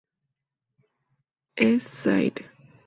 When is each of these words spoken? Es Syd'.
Es 1.55 1.83
Syd'. 2.01 2.41